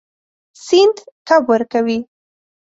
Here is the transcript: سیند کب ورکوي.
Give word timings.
سیند 0.65 0.97
کب 1.27 1.41
ورکوي. 1.51 1.99